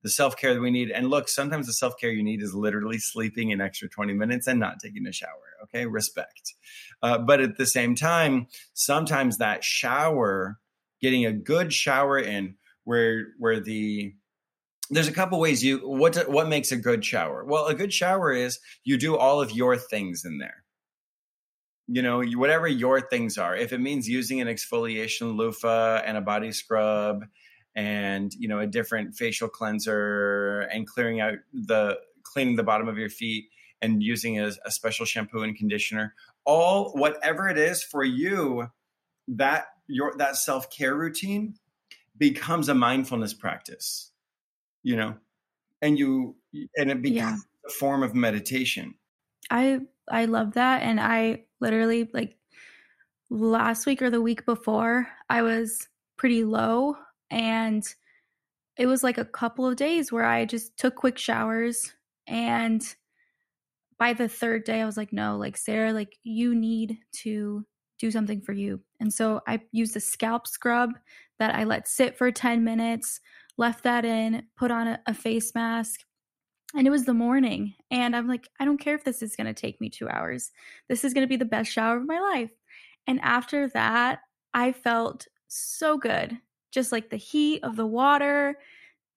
[0.03, 0.91] the self care that we need.
[0.91, 4.47] And look, sometimes the self care you need is literally sleeping an extra 20 minutes
[4.47, 5.29] and not taking a shower.
[5.63, 6.53] Okay, respect.
[7.01, 10.59] Uh, but at the same time, sometimes that shower,
[11.01, 14.13] getting a good shower in, where where the
[14.89, 17.43] there's a couple ways you what what makes a good shower.
[17.45, 20.63] Well, a good shower is you do all of your things in there
[21.87, 23.55] you know, whatever your things are.
[23.55, 27.25] If it means using an exfoliation loofah and a body scrub
[27.75, 32.97] and you know a different facial cleanser and clearing out the cleaning the bottom of
[32.97, 33.45] your feet
[33.81, 36.13] and using a, a special shampoo and conditioner
[36.45, 38.67] all whatever it is for you
[39.27, 41.55] that your that self-care routine
[42.17, 44.11] becomes a mindfulness practice
[44.83, 45.15] you know,
[45.81, 46.35] and you
[46.75, 47.67] and it becomes yeah.
[47.67, 48.93] a form of meditation.
[49.49, 52.37] I I love that, and I literally like
[53.29, 56.97] last week or the week before, I was pretty low,
[57.29, 57.83] and
[58.77, 61.93] it was like a couple of days where I just took quick showers
[62.27, 62.83] and
[63.99, 67.65] by the third day I was like no like Sarah like you need to
[68.03, 68.81] do something for you.
[68.99, 70.91] And so I used a scalp scrub
[71.39, 73.21] that I let sit for 10 minutes,
[73.57, 76.01] left that in, put on a, a face mask.
[76.75, 77.75] And it was the morning.
[77.91, 80.51] And I'm like, I don't care if this is going to take me two hours.
[80.89, 82.51] This is going to be the best shower of my life.
[83.07, 84.19] And after that,
[84.53, 86.37] I felt so good.
[86.73, 88.57] Just like the heat of the water,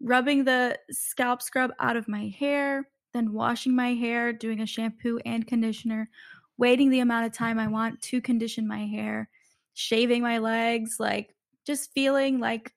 [0.01, 5.19] rubbing the scalp scrub out of my hair, then washing my hair, doing a shampoo
[5.25, 6.11] and conditioner,
[6.59, 9.31] waiting the amount of time I want to condition my hair,
[9.73, 11.35] shaving my legs, like
[11.67, 12.73] just feeling like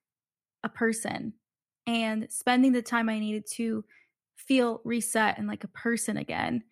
[0.63, 1.33] a person
[1.85, 3.83] and spending the time I needed to
[4.35, 6.63] feel reset and like a person again.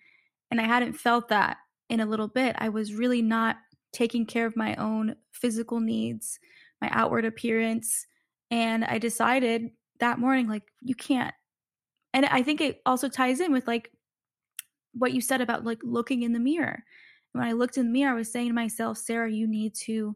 [0.49, 1.57] And I hadn't felt that
[1.89, 2.55] in a little bit.
[2.57, 3.57] I was really not
[3.91, 6.39] taking care of my own physical needs,
[6.81, 8.05] my outward appearance.
[8.51, 11.33] And I decided that morning, like, you can't.
[12.13, 13.91] And I think it also ties in with like
[14.93, 16.83] what you said about like looking in the mirror.
[17.33, 19.75] And when I looked in the mirror, I was saying to myself, Sarah, you need
[19.85, 20.15] to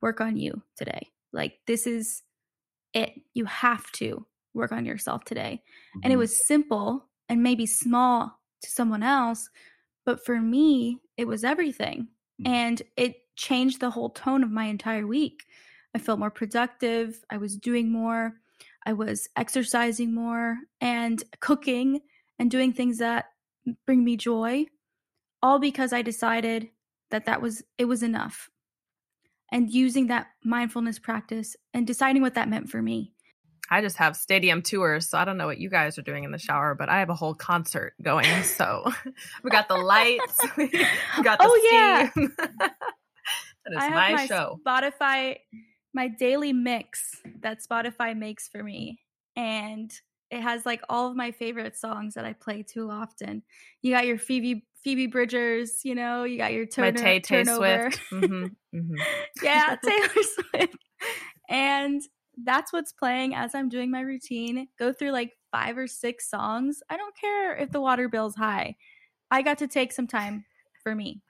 [0.00, 1.10] work on you today.
[1.32, 2.22] Like, this is
[2.94, 3.12] it.
[3.34, 5.62] You have to work on yourself today.
[5.62, 6.00] Mm-hmm.
[6.04, 6.20] And it mm-hmm.
[6.20, 9.48] was simple and maybe small to someone else.
[10.04, 12.08] But for me, it was everything.
[12.40, 12.52] Mm-hmm.
[12.52, 15.44] And it changed the whole tone of my entire week.
[15.94, 17.22] I felt more productive.
[17.30, 18.34] I was doing more.
[18.84, 22.00] I was exercising more and cooking
[22.38, 23.26] and doing things that
[23.86, 24.66] bring me joy
[25.42, 26.68] all because I decided
[27.10, 28.48] that that was it was enough.
[29.50, 33.12] And using that mindfulness practice and deciding what that meant for me.
[33.70, 36.30] I just have stadium tours, so I don't know what you guys are doing in
[36.30, 38.42] the shower, but I have a whole concert going.
[38.42, 38.84] So
[39.42, 40.68] we got the lights, we
[41.22, 42.10] got the oh, yeah.
[42.58, 42.72] that
[43.70, 44.58] is I my, my show.
[44.66, 45.38] Spotify,
[45.94, 49.00] my daily mix that Spotify makes for me,
[49.36, 49.92] and
[50.30, 53.42] it has like all of my favorite songs that I play too often.
[53.82, 57.44] You got your Phoebe Phoebe Bridgers, you know, you got your Turner, my Tay Tay.
[57.44, 58.00] Swift.
[58.10, 58.94] Mm-hmm, mm-hmm.
[59.42, 60.76] yeah, Taylor Swift.
[61.48, 62.02] And
[62.42, 64.68] that's what's playing as I'm doing my routine.
[64.78, 66.82] Go through like five or six songs.
[66.90, 68.76] I don't care if the water bill's high.
[69.30, 70.44] I got to take some time
[70.82, 71.22] for me.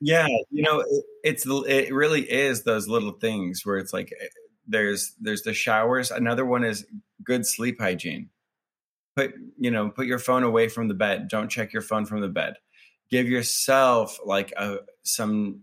[0.00, 4.26] Yeah, you know, it, it's it really is those little things where it's like eh,
[4.66, 6.10] there's there's the showers.
[6.10, 6.86] Another one is
[7.24, 8.30] good sleep hygiene.
[9.16, 11.28] Put you know put your phone away from the bed.
[11.28, 12.56] Don't check your phone from the bed
[13.10, 15.62] give yourself like a some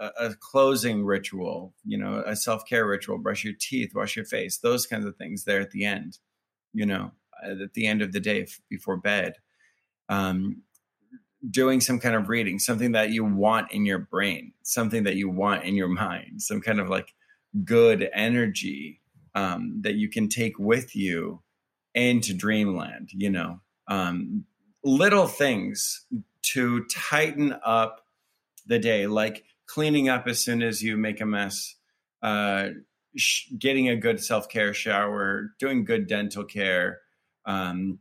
[0.00, 4.24] a, a closing ritual, you know, a self care ritual, brush your teeth, wash your
[4.24, 6.18] face, those kinds of things there at the end,
[6.72, 7.12] you know,
[7.44, 9.34] at the end of the day before bed.
[10.08, 10.62] Um,
[11.48, 15.30] doing some kind of reading, something that you want in your brain, something that you
[15.30, 17.14] want in your mind, some kind of like
[17.64, 19.00] good energy
[19.34, 21.42] um, that you can take with you
[21.94, 23.60] into dreamland, you know.
[23.88, 24.44] Um,
[24.84, 26.06] little things
[26.42, 28.04] to tighten up
[28.66, 31.74] the day, like cleaning up as soon as you make a mess,
[32.22, 32.68] uh,
[33.16, 37.00] sh- getting a good self care shower, doing good dental care,
[37.46, 37.98] um,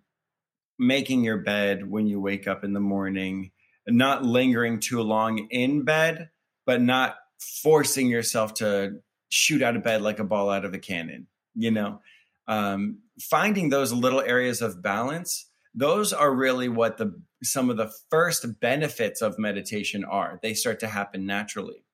[0.80, 3.52] making your bed when you wake up in the morning,
[3.88, 6.30] not lingering too long in bed,
[6.66, 7.18] but not
[7.62, 11.72] forcing yourself to shoot out of bed like a ball out of a cannon, you
[11.72, 12.02] know?
[12.48, 17.92] Um, finding those little areas of balance those are really what the some of the
[18.10, 20.40] first benefits of meditation are.
[20.42, 21.86] They start to happen naturally.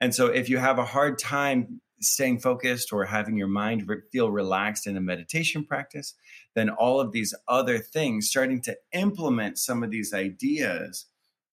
[0.00, 4.00] And so if you have a hard time staying focused or having your mind re-
[4.12, 6.14] feel relaxed in a meditation practice,
[6.54, 11.06] then all of these other things, starting to implement some of these ideas,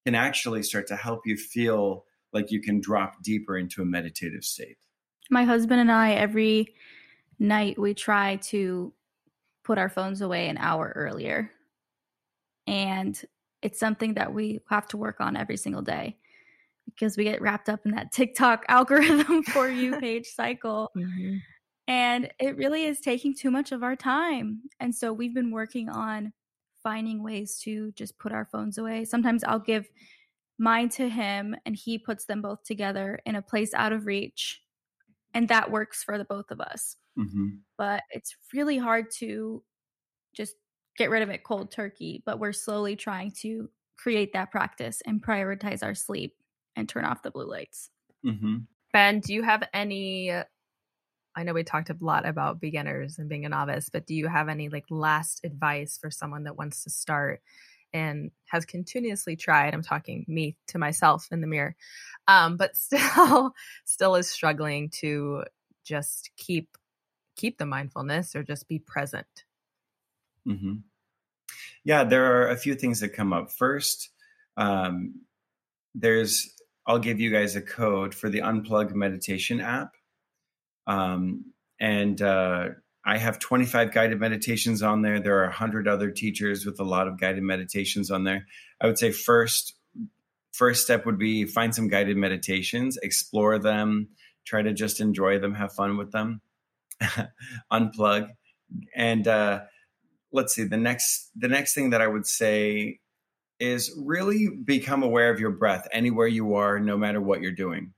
[0.06, 4.44] can actually start to help you feel like you can drop deeper into a meditative
[4.44, 4.78] state.
[5.30, 6.74] My husband and I, every
[7.40, 8.94] night, we try to
[9.64, 11.52] put our phones away an hour earlier
[12.68, 13.20] and
[13.62, 16.18] it's something that we have to work on every single day
[16.86, 20.92] because we get wrapped up in that TikTok algorithm for you page cycle.
[20.98, 21.38] Mm-hmm.
[21.88, 24.62] And it really is taking too much of our time.
[24.80, 26.32] And so we've been working on
[26.84, 29.06] finding ways to just put our phones away.
[29.06, 29.90] Sometimes I'll give
[30.58, 34.62] mine to him and he puts them both together in a place out of reach.
[35.34, 36.96] And that works for the both of us.
[37.18, 37.48] Mm-hmm.
[37.78, 39.64] But it's really hard to
[40.34, 40.56] just
[40.98, 45.24] get rid of it cold turkey, but we're slowly trying to create that practice and
[45.24, 46.36] prioritize our sleep
[46.76, 47.90] and turn off the blue lights.
[48.26, 48.58] Mm-hmm.
[48.94, 50.32] Ben, do you have any
[51.36, 54.28] I know we talked a lot about beginners and being a novice, but do you
[54.28, 57.42] have any like last advice for someone that wants to start
[57.94, 59.74] and has continuously tried?
[59.74, 61.76] I'm talking me to myself in the mirror,
[62.28, 63.54] um, but still,
[63.86, 65.44] still is struggling to
[65.86, 66.78] just keep
[67.38, 69.46] keep the mindfulness or just be present.
[70.48, 70.74] Mm-hmm.
[71.84, 73.52] Yeah, there are a few things that come up.
[73.52, 74.10] First,
[74.58, 75.22] um,
[75.96, 76.54] there's
[76.86, 79.92] I'll give you guys a code for the Unplug Meditation app.
[80.88, 82.70] Um, and uh,
[83.06, 85.20] I have 25 guided meditations on there.
[85.20, 88.46] There are 100 other teachers with a lot of guided meditations on there.
[88.80, 89.76] I would say first
[90.52, 94.10] first step would be find some guided meditations, explore them,
[94.46, 96.42] try to just enjoy them, have fun with them,
[97.72, 98.30] unplug,
[98.96, 99.62] and uh,
[100.32, 100.64] let's see.
[100.64, 103.00] The next the next thing that I would say
[103.62, 107.94] is really become aware of your breath anywhere you are, no matter what you're doing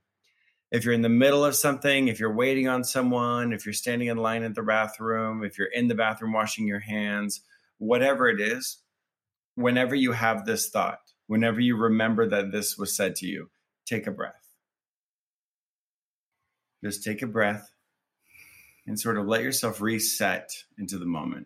[0.73, 4.07] if you're in the middle of something, if you're waiting on someone, if you're standing
[4.07, 7.41] in line at the bathroom, if you're in the bathroom washing your hands,
[7.77, 8.79] whatever it is,
[9.53, 10.97] whenever you have this thought,
[11.27, 13.51] whenever you remember that this was said to you,
[13.85, 14.49] take a breath.
[16.83, 17.69] Just take a breath
[18.87, 20.49] and sort of let yourself reset
[20.79, 21.45] into the moment.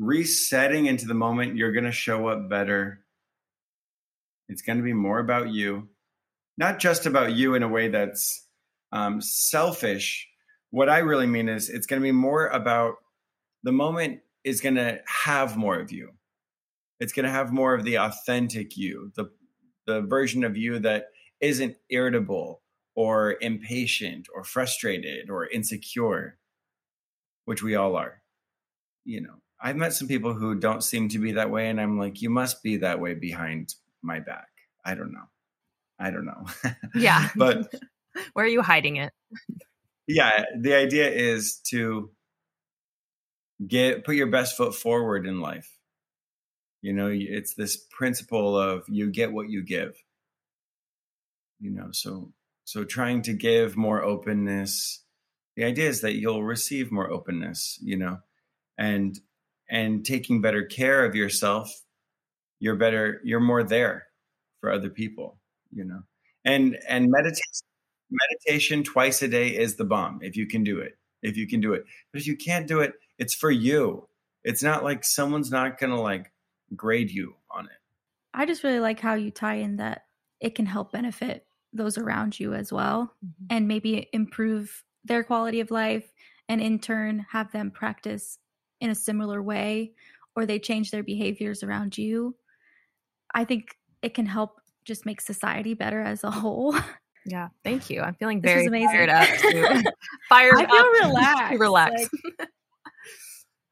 [0.00, 3.04] Resetting into the moment, you're going to show up better.
[4.48, 5.88] It's going to be more about you
[6.60, 8.46] not just about you in a way that's
[8.92, 10.28] um, selfish.
[10.70, 12.96] What I really mean is it's going to be more about
[13.62, 16.10] the moment is going to have more of you.
[17.00, 19.30] It's going to have more of the authentic you, the
[19.86, 21.06] the version of you that
[21.40, 22.60] isn't irritable
[22.94, 26.36] or impatient or frustrated or insecure,
[27.46, 28.20] which we all are.
[29.06, 31.98] You know, I've met some people who don't seem to be that way, and I'm
[31.98, 34.48] like, you must be that way behind my back.
[34.84, 35.28] I don't know.
[35.98, 36.46] I don't know.
[36.94, 37.28] Yeah.
[37.36, 37.72] but
[38.32, 39.12] where are you hiding it?
[40.06, 42.10] Yeah, the idea is to
[43.64, 45.78] get put your best foot forward in life.
[46.82, 49.94] You know, it's this principle of you get what you give.
[51.60, 52.32] You know, so
[52.64, 55.04] so trying to give more openness.
[55.56, 58.20] The idea is that you'll receive more openness, you know,
[58.78, 59.20] and
[59.70, 61.70] and taking better care of yourself,
[62.58, 64.06] you're better, you're more there
[64.60, 65.40] for other people
[65.72, 66.02] you know?
[66.44, 67.66] And and meditation
[68.10, 71.60] meditation twice a day is the bomb if you can do it if you can
[71.60, 71.84] do it.
[72.12, 74.08] But if you can't do it it's for you.
[74.42, 76.32] It's not like someone's not gonna like
[76.74, 77.72] grade you on it.
[78.32, 80.04] I just really like how you tie in that
[80.40, 83.46] it can help benefit those around you as well mm-hmm.
[83.50, 86.10] and maybe improve their quality of life
[86.48, 88.38] and in turn have them practice
[88.80, 89.92] in a similar way
[90.36, 92.34] or they change their behaviors around you
[93.34, 96.74] i think it can help just make society better as a whole.
[97.26, 98.00] Yeah, thank you.
[98.00, 99.28] I'm feeling very fired up.
[99.28, 99.92] To,
[100.30, 101.60] fired I feel relaxed.
[101.60, 102.08] relax.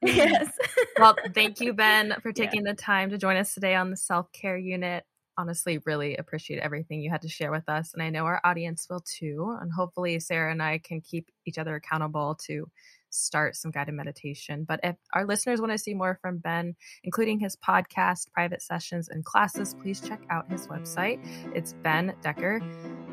[0.03, 0.53] Like, yes.
[0.99, 2.73] well, thank you, Ben, for taking yeah.
[2.73, 5.03] the time to join us today on the self care unit.
[5.39, 7.95] Honestly, really appreciate everything you had to share with us.
[7.95, 9.57] And I know our audience will too.
[9.63, 12.69] And hopefully, Sarah and I can keep each other accountable to
[13.11, 14.65] start some guided meditation.
[14.65, 19.09] But if our listeners want to see more from Ben, including his podcast, private sessions,
[19.09, 21.21] and classes, please check out his website.
[21.55, 22.61] It's Ben Decker,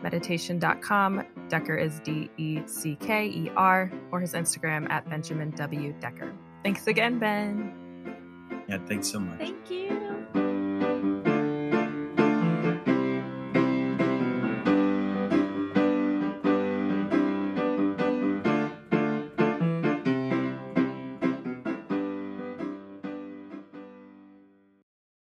[0.02, 1.24] meditation.com.
[1.50, 5.94] Decker is D E C K E R, or his Instagram at Benjamin W.
[6.00, 6.34] Decker.
[6.64, 7.74] Thanks again, Ben.
[8.68, 9.40] Yeah, thanks so much.
[9.40, 10.45] Thank you.